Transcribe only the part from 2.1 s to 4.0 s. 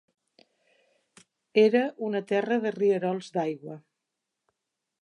terra de rierols d'aigua".